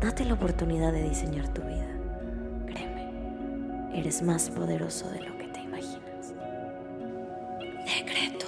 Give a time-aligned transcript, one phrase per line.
[0.00, 1.88] Date la oportunidad de diseñar tu vida.
[2.66, 6.34] Créeme, eres más poderoso de lo que te imaginas.
[7.84, 8.46] Decreto.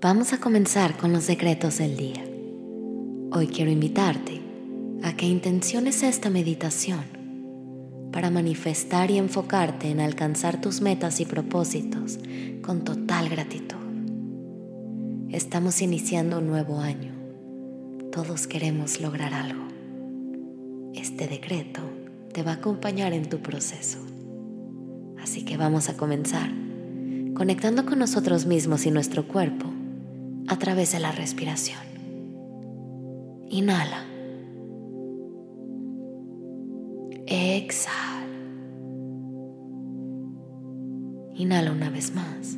[0.00, 2.24] Vamos a comenzar con los decretos del día.
[3.32, 4.40] Hoy quiero invitarte
[5.02, 7.04] a que intenciones esta meditación
[8.12, 12.20] para manifestar y enfocarte en alcanzar tus metas y propósitos
[12.62, 13.85] con total gratitud.
[15.36, 17.12] Estamos iniciando un nuevo año.
[18.10, 19.64] Todos queremos lograr algo.
[20.94, 21.82] Este decreto
[22.32, 23.98] te va a acompañar en tu proceso.
[25.22, 26.48] Así que vamos a comenzar
[27.34, 29.66] conectando con nosotros mismos y nuestro cuerpo
[30.48, 31.82] a través de la respiración.
[33.50, 34.06] Inhala.
[37.26, 38.26] Exhala.
[41.34, 42.56] Inhala una vez más.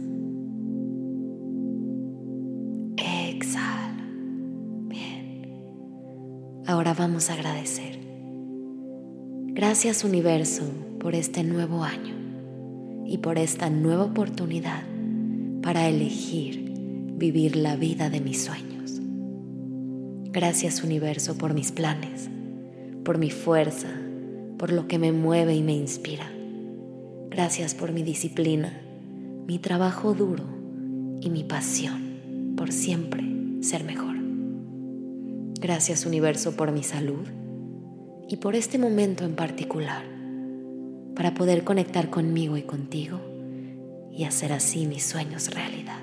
[6.78, 7.98] Ahora vamos a agradecer.
[9.48, 10.62] Gracias universo
[11.00, 12.14] por este nuevo año
[13.04, 14.84] y por esta nueva oportunidad
[15.60, 16.72] para elegir
[17.16, 19.00] vivir la vida de mis sueños.
[20.30, 22.30] Gracias universo por mis planes,
[23.04, 23.90] por mi fuerza,
[24.56, 26.30] por lo que me mueve y me inspira.
[27.28, 28.72] Gracias por mi disciplina,
[29.48, 30.44] mi trabajo duro
[31.20, 33.24] y mi pasión por siempre
[33.62, 34.17] ser mejor.
[35.60, 37.26] Gracias universo por mi salud
[38.28, 40.04] y por este momento en particular,
[41.16, 43.18] para poder conectar conmigo y contigo
[44.12, 45.98] y hacer así mis sueños realidad.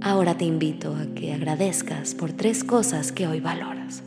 [0.00, 4.02] Ahora te invito a que agradezcas por tres cosas que hoy valoras.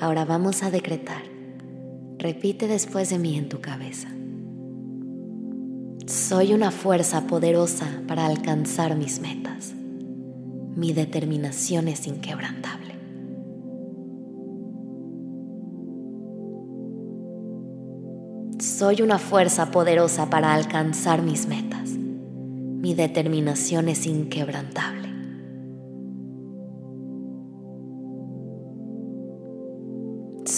[0.00, 1.22] Ahora vamos a decretar.
[2.18, 4.08] Repite después de mí en tu cabeza.
[6.06, 9.74] Soy una fuerza poderosa para alcanzar mis metas.
[10.74, 12.94] Mi determinación es inquebrantable.
[18.58, 21.90] Soy una fuerza poderosa para alcanzar mis metas.
[21.90, 24.99] Mi determinación es inquebrantable.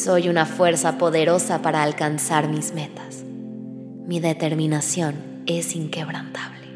[0.02, 3.22] Soy una fuerza poderosa para alcanzar mis metas.
[4.04, 5.14] Mi determinación
[5.46, 6.66] es inquebrantable.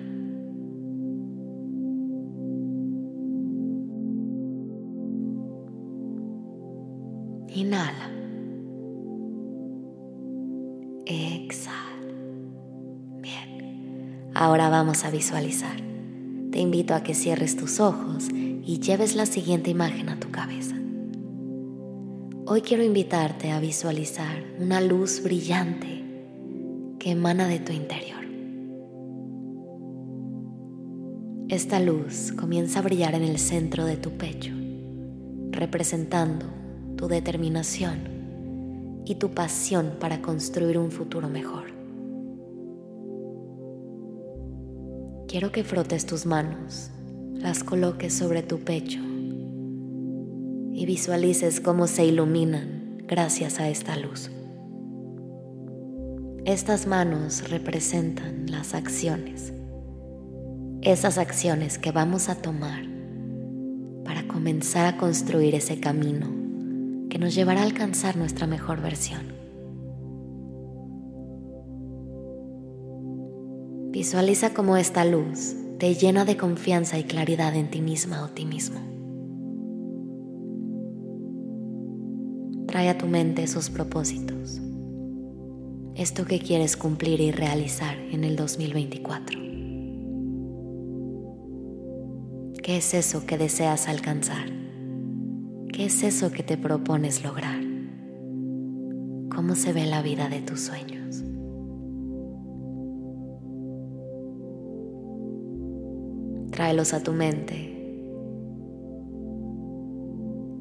[7.49, 8.13] Inhala.
[11.05, 11.75] Exhala.
[13.21, 14.31] Bien.
[14.35, 15.81] Ahora vamos a visualizar.
[16.53, 20.77] Te invito a que cierres tus ojos y lleves la siguiente imagen a tu cabeza.
[22.49, 26.05] Hoy quiero invitarte a visualizar una luz brillante
[26.97, 28.25] que emana de tu interior.
[31.49, 34.53] Esta luz comienza a brillar en el centro de tu pecho,
[35.51, 36.47] representando
[36.97, 41.65] tu determinación y tu pasión para construir un futuro mejor.
[45.27, 46.93] Quiero que frotes tus manos,
[47.35, 49.01] las coloques sobre tu pecho
[50.87, 54.31] visualices cómo se iluminan gracias a esta luz.
[56.45, 59.53] Estas manos representan las acciones,
[60.83, 62.85] esas acciones que vamos a tomar
[64.05, 66.29] para comenzar a construir ese camino
[67.11, 69.35] que nos llevará a alcanzar nuestra mejor versión.
[73.91, 78.45] Visualiza cómo esta luz te llena de confianza y claridad en ti misma o ti
[78.45, 78.96] mismo.
[82.77, 84.61] trae a tu mente sus propósitos,
[85.95, 89.41] esto que quieres cumplir y realizar en el 2024.
[92.63, 94.51] ¿Qué es eso que deseas alcanzar?
[95.73, 97.63] ¿Qué es eso que te propones lograr?
[99.35, 101.25] ¿Cómo se ve la vida de tus sueños?
[106.51, 107.76] Tráelos a tu mente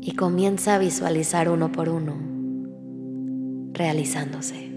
[0.08, 2.14] y comienza a visualizar uno por uno
[3.74, 4.72] realizándose.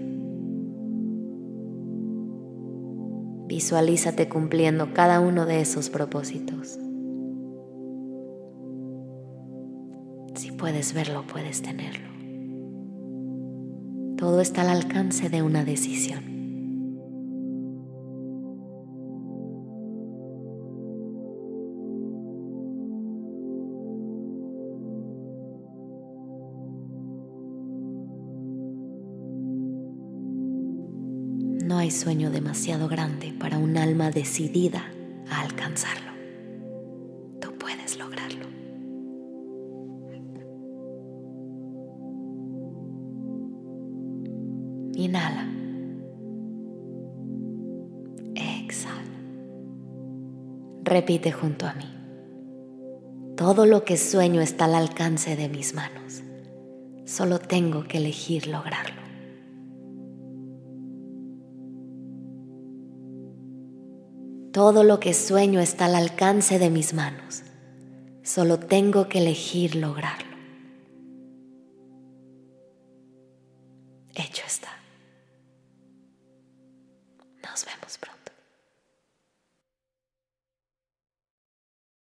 [3.45, 6.79] Visualízate cumpliendo cada uno de esos propósitos.
[10.33, 12.09] Si puedes verlo, puedes tenerlo.
[14.17, 16.28] Todo está al alcance de una decisión.
[31.91, 34.91] Sueño demasiado grande para un alma decidida
[35.29, 36.11] a alcanzarlo.
[37.39, 38.45] Tú puedes lograrlo.
[44.95, 45.47] Inhala.
[48.35, 49.03] Exhala.
[50.83, 51.85] Repite junto a mí.
[53.37, 56.23] Todo lo que sueño está al alcance de mis manos.
[57.05, 59.08] Solo tengo que elegir lograrlo.
[64.59, 67.43] Todo lo que sueño está al alcance de mis manos.
[68.23, 70.28] Solo tengo que elegir lograrlo.